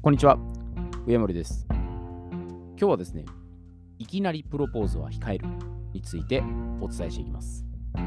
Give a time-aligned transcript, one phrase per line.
[0.00, 0.38] こんにちは、
[1.06, 1.66] 上森です。
[1.68, 1.80] 今
[2.76, 3.24] 日はですね、
[3.98, 5.48] いきなりプロポーズは控える
[5.92, 6.40] について
[6.80, 7.66] お伝えしていきます。
[7.96, 7.98] え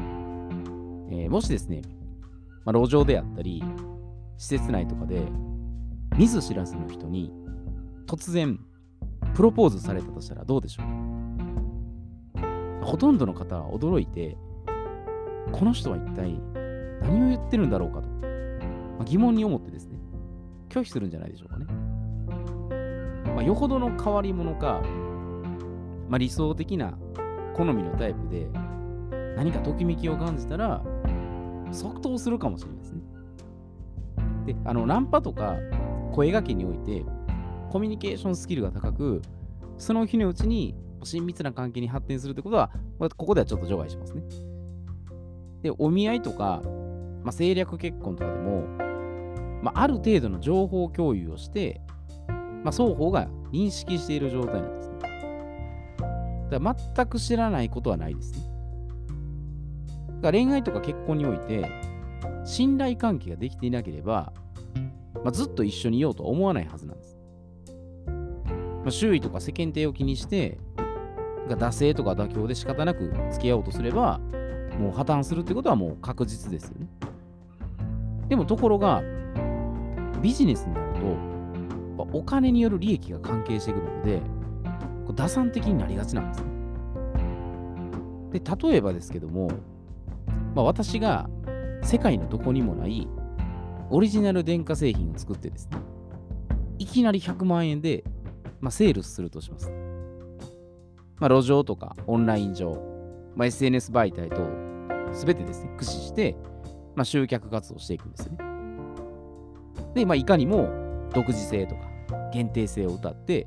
[1.26, 1.82] ーもしですね、
[2.64, 3.62] まあ、路上であったり、
[4.38, 5.20] 施設内とかで、
[6.16, 7.30] 見ず知らずの人に
[8.06, 8.58] 突然
[9.34, 10.86] プロポーズされたとしたらどうでしょう？
[12.86, 14.38] ほとんどの方は驚いて、
[15.52, 16.40] この人は一体
[17.02, 19.98] 何を言ってるんだろうかと、まあ疑問に思ってですね、
[20.72, 21.66] 拒否するんじゃないでしょうかね。
[23.34, 24.82] まあ、よほどの変わり者か、
[26.08, 26.98] まあ、理想的な
[27.54, 28.48] 好みのタイプで
[29.36, 30.82] 何かときめきを感じたら
[31.70, 33.02] 即答するかもしれないですね。
[34.46, 35.56] で、あの、ナンパとか
[36.12, 37.04] 声掛けにおいて
[37.70, 39.22] コミュニケーションスキルが高く、
[39.76, 44.22] その日のうちに親密な関係に発展するってことは、まあここではちょっと除外しますね。
[45.62, 48.91] で、お見合いとか、まあ、政略結婚とかでも、
[49.62, 51.80] まあ、ある程度の情報共有をして、
[52.64, 54.98] まあ、双方が認識している状態なんですね。
[56.50, 58.40] だから全く知らないことはないですね。
[60.16, 61.68] だから恋愛とか結婚において、
[62.44, 64.32] 信頼関係ができていなければ、
[65.14, 67.18] まあ、ずっと一緒にいようとは思わないはずなんです。
[68.06, 70.58] まあ、周囲とか世間体を気にして、
[71.48, 74.18] 惰性とか妥協で仕方なく付き合おうとすれば、
[74.78, 76.88] もう破綻するってことはもう確実ですよね。
[78.28, 79.02] でもところが、
[80.22, 84.22] ビジネスになると、お金による利益が関係してくるので、
[85.14, 86.52] 打算的になりがちなんですね。
[88.32, 89.48] で、例えばですけども、
[90.54, 91.28] まあ、私が
[91.82, 93.08] 世界のどこにもない
[93.90, 95.78] オリジナル電化製品を作ってですね、
[96.78, 98.04] いきなり100万円で、
[98.60, 99.70] まあ、セールスするとします。
[101.18, 102.72] まあ、路上とかオンライン上、
[103.36, 104.48] まあ、SNS 媒体と
[105.12, 106.36] すべてですね、駆使して、
[106.94, 108.51] まあ、集客活動していくんですね。
[109.94, 110.70] で、まあ、いかにも
[111.14, 111.82] 独自性とか
[112.32, 113.46] 限定性を謳って、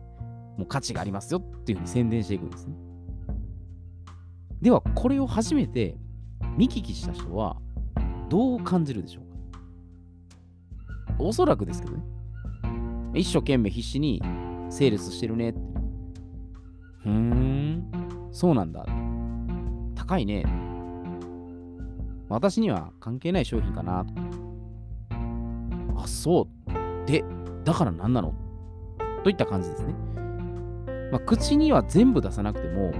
[0.57, 2.75] もう価値がありますよっていうふうに宣伝していくんですね。
[4.61, 5.97] では、これを初めて
[6.57, 7.57] 見聞きした人は
[8.29, 9.29] どう感じるでしょうか？
[11.19, 12.03] おそらくですけどね。
[13.13, 14.21] 一生懸命必死に
[14.69, 15.59] セールスしてるねって。
[17.03, 17.91] ふーん、
[18.31, 18.85] そうなんだ。
[19.95, 20.45] 高いね。
[22.27, 24.03] 私には関係ない商品かな。
[25.95, 27.07] あ、そう。
[27.07, 27.23] で、
[27.63, 28.33] だから何なの？
[29.23, 29.93] といった感じですね。
[31.11, 32.91] まあ、口には全部出さなくても、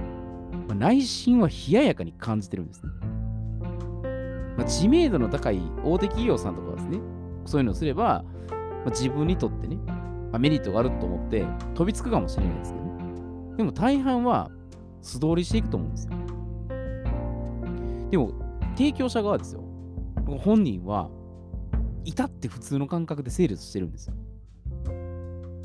[0.68, 2.92] まあ内心は冷ややかに感じてるんですね。
[4.56, 6.98] まあ、知名度の高い大手企業さんとかですね、
[7.44, 9.76] そういうのをすれば、まあ、自分にとってね、
[10.32, 12.92] まあ、メリットがあると思って飛びつくかもしれないですけどね。
[13.58, 14.50] でも大半は
[15.02, 16.12] 素通りしていくと思うんですよ。
[18.10, 18.30] でも、
[18.76, 19.62] 提供者側ですよ。
[20.38, 21.10] 本人は、
[22.06, 24.14] 至って普通の感覚でセールスしてるんですよ。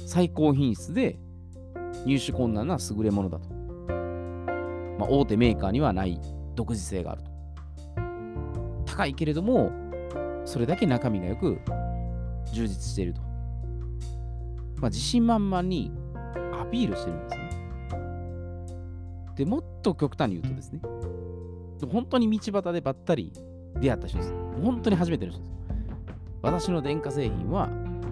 [0.07, 1.19] 最高品質で
[2.05, 3.49] 入手困難な優れものだと。
[4.99, 6.19] まあ、大手メーカーにはない
[6.55, 7.31] 独自性があると。
[8.85, 9.71] 高いけれども、
[10.45, 11.59] それだけ中身がよく
[12.51, 13.21] 充実していると。
[13.21, 15.91] まあ、自信満々に
[16.59, 17.49] アピールしてるんですね。
[19.35, 20.81] で、もっと極端に言うとですね、
[21.91, 23.31] 本当に道端でばったり
[23.79, 24.33] 出会った人です。
[24.63, 25.60] 本当に初めての人です。
[26.41, 27.69] 私の電化製品は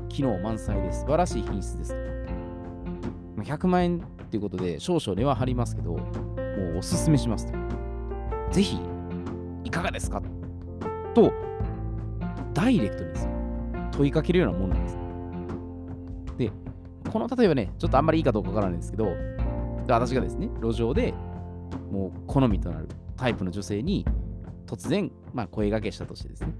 [0.08, 1.02] 機能満載です。
[1.02, 1.96] 素晴らしい品質です。
[3.38, 5.98] 100万円っていうことで少々値は張りますけど、も
[6.76, 7.58] うおすすめしますと。
[8.52, 8.80] ぜひ、
[9.64, 10.22] いかがですか？
[11.16, 11.32] と、
[12.54, 13.32] ダイレクトにですよ
[13.92, 14.98] 問いかけるようなもんなんです。
[16.38, 16.52] で、
[17.12, 19.08] この例えばね、ちょっとあんまりいいかどうかわからないんですけど、
[19.88, 21.14] 私がですね、路上で
[21.92, 22.88] もう好みとなる
[23.18, 24.06] タイプの女性に
[24.68, 26.54] 突然、まあ、声掛けしたとしてですね、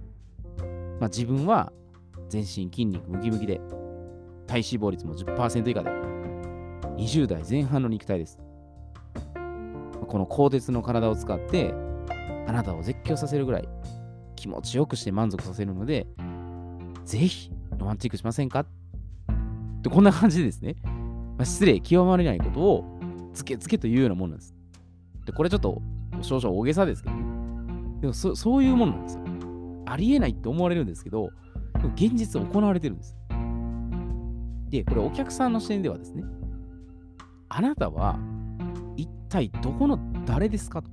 [1.00, 1.72] まあ、自分は
[2.30, 3.62] 全身筋肉ムキムキで
[4.48, 5.90] 体脂肪率も10%以下で
[6.98, 8.40] 20代前半の肉体です。
[10.08, 11.74] この鋼鉄の体を使って
[12.48, 13.70] あなたを絶叫させるぐらい
[14.36, 16.08] 気持ちよくして満足させるので、
[17.06, 18.62] ぜひロマンチックしませんか？
[18.62, 18.66] っ
[19.84, 22.86] てこんな感じでですね、まあ、失礼極まりないことを
[23.34, 24.56] つけつけというようなものなんです。
[25.26, 25.82] で、これちょっと
[26.22, 27.24] 少々大げさですけどね。
[28.02, 29.24] でもそそういうものなんですよ。
[29.92, 31.30] ありえないって思われるんですけど、
[31.96, 33.16] 現実行われてるんです。
[34.70, 36.24] で、これお客さんの視点ではですね、
[37.50, 38.20] あなたは
[38.96, 40.92] 一体どこの誰ですかと。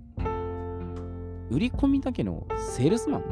[1.51, 3.23] 売り込みだけのセールスマン、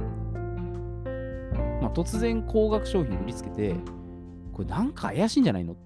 [1.81, 3.75] まあ、突然高額商品売りつけて、
[4.53, 5.83] これなんか怪しいんじゃないのって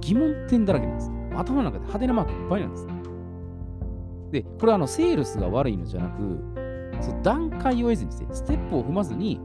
[0.00, 1.10] 疑問点だらけなんです。
[1.34, 2.86] 頭の中で派手なマークいっぱいなんです。
[4.32, 6.57] で、これはあのセールスが悪いのじゃなく、
[7.00, 9.40] そ段階を得ずにですね、ステップを踏まずに、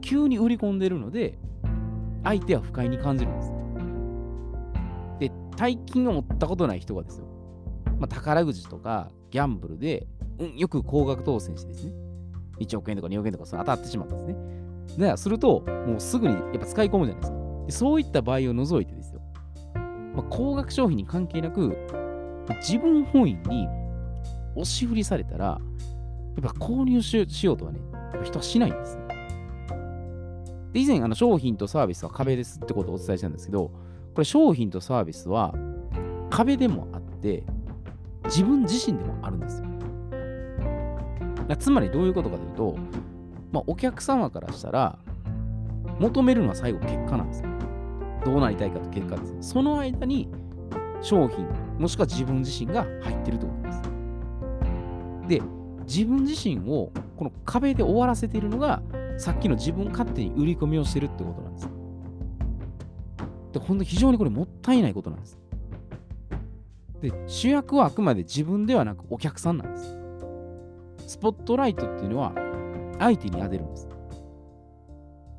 [0.00, 1.38] 急に売り込んでるので、
[2.24, 3.52] 相手は不快に感じるんです。
[5.18, 7.26] で大金を持ったことない人がですよ、
[7.98, 10.06] まあ、宝くじとかギャンブルで、
[10.38, 11.92] うん、よく高額当選してですね、
[12.58, 14.32] 1億円とか2億円とかそ当たってしまったんで
[14.96, 15.10] すね。
[15.10, 17.38] で、すると、もうすぐにやっぱ使い込むじゃないですか。
[17.66, 19.20] でそういった場合を除いてですよ、
[20.14, 21.76] まあ、高額商品に関係なく、
[22.60, 23.68] 自分本位に
[24.56, 25.60] 押し売りされたら、
[26.36, 27.80] やっぱ購入しようとはね、
[28.24, 28.96] 人はしないんです。
[28.96, 29.02] ね
[30.72, 33.68] で以前、あの商品とサービスは壁ですってことをお伝えしたんですけど、
[34.14, 35.54] これ商品とサービスは
[36.30, 37.44] 壁でもあって、
[38.24, 39.66] 自分自身でもあるんですよ。
[41.58, 42.76] つまりどういうことかというと、
[43.50, 44.98] まあ、お客様からしたら、
[45.98, 47.48] 求めるのは最後結果なんですよ。
[48.24, 49.36] どうなりたいかと結果です。
[49.40, 50.28] その間に
[51.02, 51.46] 商品、
[51.78, 53.82] もしくは自分自身が入ってるということです。
[55.28, 55.42] で、
[55.90, 58.80] 自分自身をこの壁で終わらせているのが、
[59.18, 61.68] さっきの自分勝手に売り込みをしてるってことなんです。
[63.54, 65.36] で、ほんと非常にこれもったいないことなんです。
[67.02, 69.98] で、主役はあくまで自分ではなくお客さんなんです。
[71.08, 72.32] スポットライトっていうのは
[73.00, 73.88] 相手に当てるんです。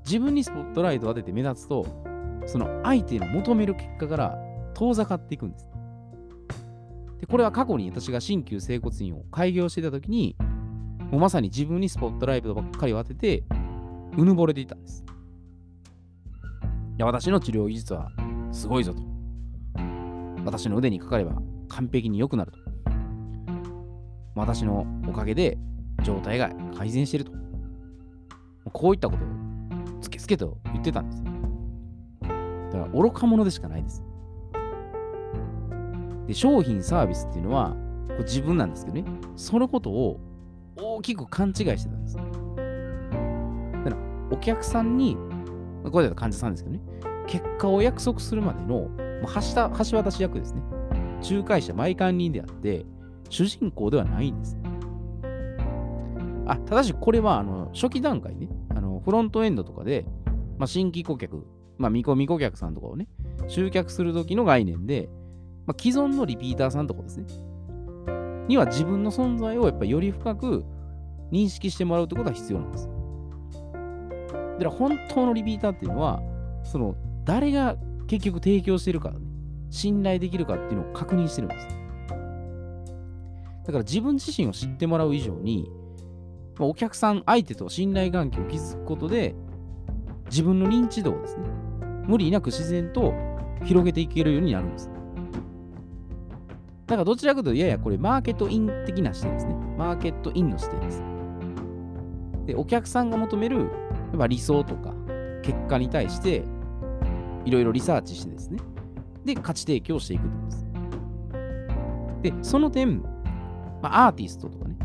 [0.03, 1.86] 自分にスポットライトを当てて目立つと、
[2.45, 4.38] その相手の求める結果から
[4.74, 5.70] 遠ざかっていくんです。
[7.21, 10.35] でこれは過去に私が新旧整骨院を開業していた時に、
[11.12, 13.44] もうまさに自分にスポットライトばっかりを当てて、
[14.18, 15.06] うぬぼれていたんです。
[16.63, 16.65] い
[16.97, 18.12] や私の治療技術は
[18.51, 19.03] すごいぞと。
[20.44, 21.39] 私の腕にかかれば
[21.69, 22.57] 完璧に良くなると。
[24.33, 25.59] 私のおかげで
[26.03, 27.31] 状態が改善してると。
[28.74, 31.24] こういったことをつけつけと言ってたんです。
[31.24, 34.03] だから愚か者でしかないです。
[36.31, 37.75] で、商品、サービスっていうのは、
[38.07, 39.03] これ自分なんですけどね、
[39.35, 40.21] そのことを
[40.77, 42.15] 大きく勘違いしてたんです。
[42.15, 42.29] だか
[43.89, 43.97] ら、
[44.31, 45.17] お客さんに、
[45.91, 46.81] これだと患者さんですけどね、
[47.27, 48.89] 結果を約束するまでの、
[49.23, 50.61] 橋橋渡し役ですね。
[51.29, 52.85] 仲介者、前管人であって、
[53.27, 54.57] 主人公ではないんです。
[56.45, 60.05] あ、ただしこれはあの初期段階ね、あのフロントエンドとかで、
[60.57, 61.45] まあ、新規顧客、
[61.77, 63.09] まあ、見込み顧客さんとかをね、
[63.49, 65.09] 集客するときの概念で、
[65.65, 67.25] まあ、既存のリピーターさんとかですね、
[68.47, 70.65] には自分の存在をやっぱりより深く
[71.31, 72.89] 認識してもらうってことは必要なんです。
[74.53, 76.21] だから本当のリピーターっていうのは、
[76.63, 77.77] その誰が
[78.07, 79.17] 結局提供してるか、ね、
[79.69, 81.67] 信頼できるかっていうのを確認してるんです。
[83.65, 85.71] だから自分自身を知ってもらう以上に、
[86.59, 89.35] ま、お客さん相手と信頼関係を築くことで、
[90.25, 91.47] 自分の認知度をですね、
[92.05, 93.13] 無理なく自然と
[93.63, 94.90] 広げていけるようになるんです。
[96.91, 99.55] だからどちらかというと、ややこれマーケットイン的な視点ですね。
[99.77, 101.01] マーケットインの視点です。
[102.47, 103.65] で、お客さんが求めるや
[104.15, 104.93] っぱ理想とか
[105.41, 106.43] 結果に対して、
[107.45, 108.59] いろいろリサーチしてですね、
[109.23, 110.65] で、価値提供していくということです。
[112.23, 113.01] で、その点、
[113.81, 114.75] まあ、アーティストとかね、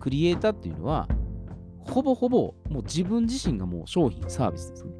[0.00, 1.08] クリエイターっていうのは、
[1.78, 4.92] ほぼほぼもう自分自身がもう商品、サービスですね。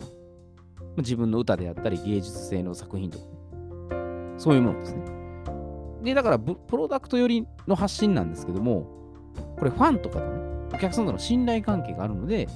[0.96, 3.31] 自分の歌であったり、芸術性の作品とかね。
[4.38, 5.13] そういうものですね。
[6.04, 8.86] で、だからプロダクト寄りの発信なんですけども、
[9.58, 10.38] これファンとかとね、
[10.72, 12.48] お客さんとの信頼関係があるので、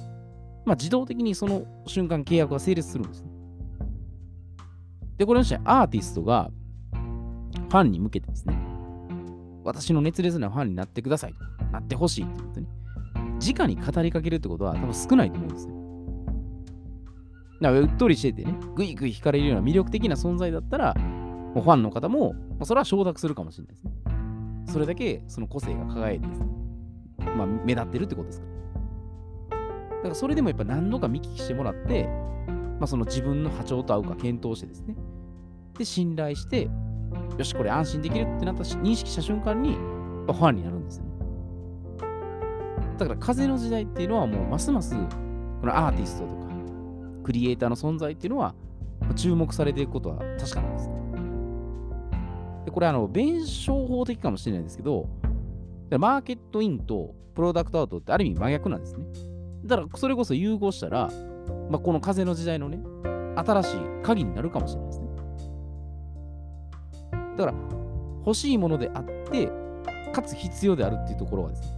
[0.65, 3.29] まあ、自動的にその瞬間契約が成立するんですね。
[5.17, 6.51] で、これの際、アーティストが
[6.91, 8.57] ファンに向けてですね、
[9.63, 11.49] 私の熱烈なファンになってくださいと。
[11.71, 12.67] なってほしいってことね。
[13.39, 15.73] 直に語りかけるってことは多分少ないと思うんですよ。
[17.61, 20.95] だからうっとりしててね、ぐいぐい惹かれるような魅力的な存在だったら、
[21.53, 23.91] もうファンの方も、まあ、それは承諾するかもしれないですね。
[24.71, 26.27] それだけその個性が輝いて、
[27.35, 28.59] まあ、目立ってるってことですから。
[29.97, 34.95] だからそれでもやっぱ何度か見聞きしてもらって、まあ、その自分の波長と合うか検討してですね、
[35.77, 36.69] で、信頼して、
[37.37, 41.09] よし、これ安心できるってなった認識した瞬間に、ファンになるんですよね。
[42.99, 44.93] だから風の時代っていうのはもうますます
[45.61, 46.49] このアーティストとか
[47.23, 48.53] クリエイターの存在っていうのは
[49.15, 50.95] 注目されていくことは確かなんですね。
[52.69, 55.09] でこれあの弁証法的かもしれないですけど
[55.89, 59.05] マーケットインとプロダクトアウトってある意味真逆なんですね。
[59.65, 61.09] だからそれこそ融合したら、
[61.69, 62.79] まあ、この風の時代のね
[63.35, 65.07] 新しい鍵になるかもしれないですね。
[67.37, 67.57] だから
[68.25, 69.51] 欲しいものであって
[70.13, 71.69] かつ必要であるっていうところはですね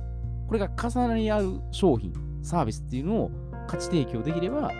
[0.47, 3.31] これが重なり合う商品、サービスっていうのを
[3.67, 4.73] 価値提供できれば、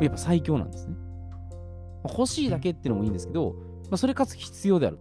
[0.00, 0.94] やっぱ最強なんですね。
[2.04, 3.56] 欲しいだけっていうのもいいんですけど、
[3.90, 5.00] まあ、それかつ必要である。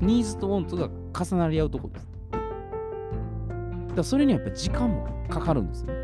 [0.00, 2.08] ニーズとウォントが重なり合うところです。
[2.32, 5.94] だからそれにはやっぱり時間もかかるんですね。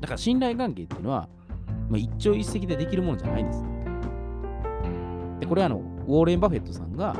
[0.00, 1.28] だから信頼関係っていうのは、
[1.88, 3.64] まあ、一朝一夕でできるものじゃないんです。
[5.40, 5.76] で、これはあの、
[6.06, 7.16] ウォーレン・バフェットさんが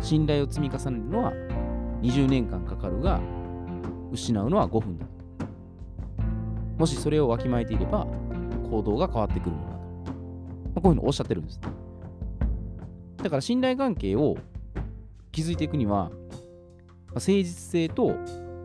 [0.00, 1.32] 信頼を積み重ねるのは
[2.02, 3.20] 20年間かかるが
[4.12, 5.06] 失うのは5分だ。
[6.78, 8.06] もしそれをわきまえていれば
[8.70, 10.12] 行動が変わってくるものだと。
[10.12, 11.60] まあ、こういうのをおっしゃってるんです。
[13.26, 14.36] だから信頼関係を
[15.32, 16.10] 築いていくには、
[17.08, 18.14] ま、誠実性と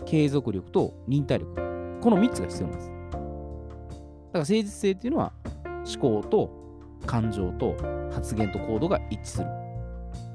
[0.06, 1.56] 継続力と忍耐力。
[2.00, 2.91] この3つが必要なんです。
[2.91, 3.18] だか
[4.34, 5.34] ら誠実性っていうのは
[5.65, 6.51] 思考と
[7.08, 7.75] 感情と
[8.13, 9.48] 発言と行動が一致する。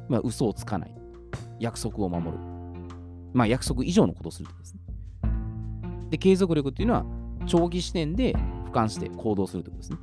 [0.08, 0.94] まあ、嘘をつかない。
[1.60, 2.42] 約束を守る。
[3.32, 4.80] まあ、約束以上のことをするとですね。
[6.10, 7.06] で、継続力っていうのは
[7.46, 9.98] 長期視点で俯瞰して行動するということですね。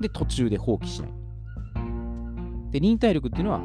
[0.00, 1.19] で、途中で放棄しない。
[2.70, 3.60] で、忍耐力っていうのは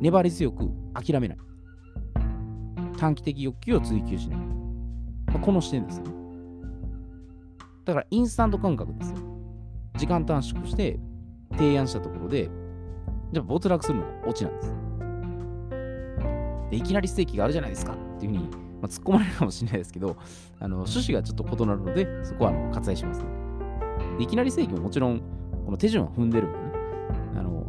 [0.00, 1.38] 粘り強く諦めない。
[2.98, 4.38] 短期的欲求を追求しない。
[4.38, 6.10] まあ、この視点ですね。
[7.84, 9.18] だからインスタント感覚ですよ。
[9.96, 11.00] 時間短縮して
[11.52, 12.50] 提案したところで、
[13.32, 14.74] じゃあ没落するのがオチなんです。
[16.70, 20.16] でいきなりステーキがあるじゃないですかっていうふうに、まあ、突っ込まれるかもしれないですけど、
[20.58, 23.26] あの趣旨がちょっと異なるので、そこはあの割愛しますね。
[24.18, 25.20] いきなりステーキももちろん、
[25.64, 26.58] この手順は踏んでるんで、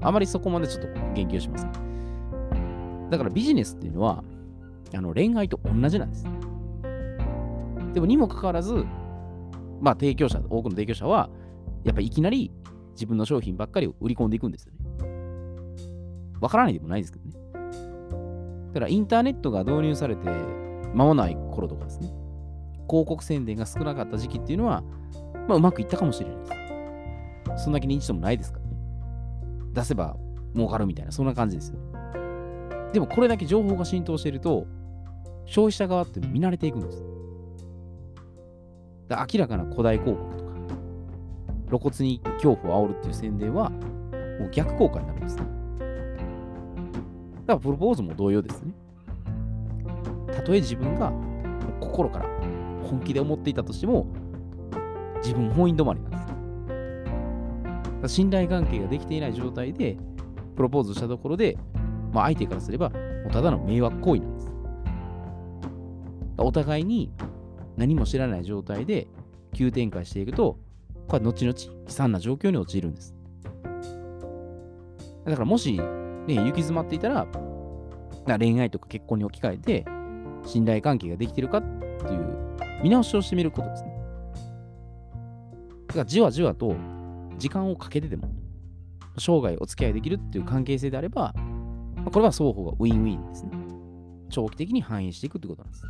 [0.04, 3.10] あまりそこまでちょっと言及しません。
[3.10, 4.24] だからビジネスっていうのは、
[4.94, 6.26] あの恋愛と同じなんです。
[7.94, 8.86] でもにもかかわらず、
[9.82, 11.30] まあ提供者、多くの提供者は、
[11.84, 12.52] やっぱりいきなり
[12.94, 14.80] 自分の商品ばっかりを売り込んでいくんですよね。
[16.42, 17.34] わからないでもないですけどね。
[18.74, 20.28] だからインターネットが導入されて
[20.94, 22.08] 間もない頃とかですね、
[22.90, 24.84] 広告宣伝が少なかった時期っていうのは、
[25.48, 27.66] まあ、うまくいったかもしれないです。
[27.66, 28.60] そんな気に一度もないですか？
[28.60, 28.63] ら。
[29.74, 30.16] 出せば
[30.56, 31.80] 儲かるみたいな、そんな感じですよ。
[32.94, 34.68] でもこれだけ情報が浸透していると、
[35.46, 37.04] 消費者側って見慣れていくんです。
[39.08, 40.52] だ明らかな古代広告とか、
[41.68, 43.70] 露骨に恐怖を煽るっていう宣伝は、
[44.40, 45.44] もう逆効果になるんですね。
[47.46, 48.74] だからプロポーズも同様ですね。
[50.34, 51.12] たとえ自分が
[51.80, 52.26] 心から
[52.84, 54.06] 本気で思っていたとしても、
[55.24, 56.23] 自分本意止まりなんです。
[58.08, 59.98] 信頼関係ができていない状態で、
[60.56, 61.58] プロポーズしたところで、
[62.12, 62.98] まあ、相手からすれば、も
[63.30, 64.50] うただの迷惑行為なんです。
[66.38, 67.12] お互いに
[67.78, 69.08] 何も知らない状態で
[69.54, 70.58] 急展開していくと、
[71.08, 73.16] これは後々悲惨な状況に陥るんです。
[75.26, 75.82] だからもし、ね、
[76.36, 77.28] 行き詰まっていたら、
[78.38, 79.86] 恋愛とか結婚に置き換えて、
[80.46, 82.50] 信頼関係ができてるかっていう
[82.84, 83.94] 見直しをしてみることですね。
[85.88, 86.76] だからじわじわと
[87.38, 88.30] 時間をかけてでも、
[89.18, 91.34] 生涯お付き合いできるっていう関係性であれば、
[92.12, 93.52] これは双方がウィンウィンですね。
[94.30, 95.84] 長期的に反映していくってことなんです。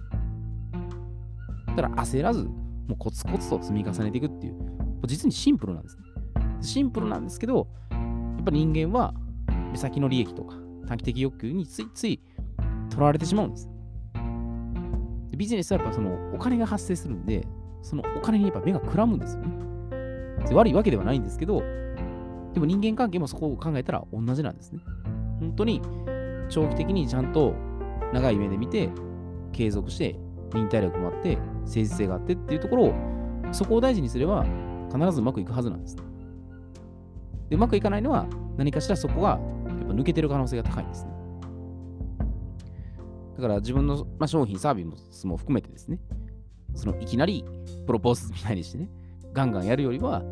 [1.75, 4.55] だから焦らず、もうコツコツと積み重ねていくっていう、
[5.07, 6.03] 実にシンプルなんですね。
[6.61, 7.97] シンプルなんですけど、や
[8.41, 9.13] っぱり人間は
[9.71, 10.57] 目先の利益とか
[10.87, 12.21] 短期的欲求についつい
[12.89, 13.69] 取られてしまうんです。
[15.35, 17.47] ビジネスはやっぱそのお金が発生するんで、
[17.81, 19.72] そのお金にやっぱ目がくらむんですよね。
[20.51, 21.61] 悪いわけではないんですけど、
[22.53, 24.81] でも人間関係もそこを考えたら同じなんですね。
[25.39, 25.81] 本当に
[26.49, 27.53] 長期的にちゃんと
[28.13, 28.89] 長い目で見て、
[29.51, 30.15] 継続して
[30.53, 32.93] 忍耐力もあって、誠実性があってっていうところを、
[33.51, 34.45] そこを大事にすれば
[34.91, 35.95] 必ずうまくいくはずなんです。
[37.49, 39.39] でうまくいかないのは何かしらそこがやっ
[39.87, 41.11] ぱ抜けてる可能性が高いんですね。
[43.35, 45.99] だから自分の、まあ、商品、サービスも含めてですね、
[46.75, 47.43] そのいきなり
[47.85, 48.89] プロポーズみたいにしてね、
[49.33, 50.23] ガンガンやるよりは、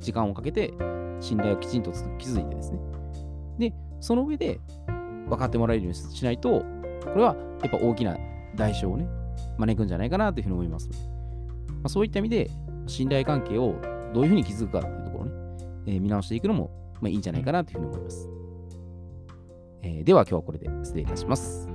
[0.00, 0.72] 時間をかけて
[1.20, 2.78] 信頼をきちんと築いてですね。
[3.58, 4.60] で、その上で
[5.28, 6.60] 分かってもらえるようにしないと、
[7.02, 8.16] これはやっぱ大きな
[8.54, 9.06] 代償をね、
[9.58, 12.50] 招くんじゃないかなというふうに思いますまあ、そういった意味で、
[12.86, 13.74] 信頼関係を
[14.14, 15.32] どういうふうに築くかというところをね、
[15.86, 16.70] えー、見直していくのも、
[17.00, 18.28] まあ、いいんじゃないかなというふうに思います。
[19.82, 21.68] えー、では今日はこれで失礼いたします。